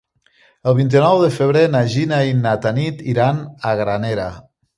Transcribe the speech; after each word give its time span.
El 0.69 0.75
vint-i-nou 0.77 1.19
de 1.23 1.29
febrer 1.35 1.61
na 1.73 1.81
Gina 1.97 2.23
i 2.31 2.33
na 2.39 2.55
Tanit 2.65 3.05
iran 3.15 3.45
a 3.73 3.77
Granera. 3.83 4.27